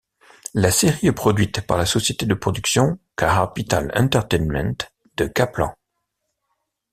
[0.55, 4.83] La série est produite par la société de production Kaapital Entertainment
[5.15, 5.75] de Kaplan.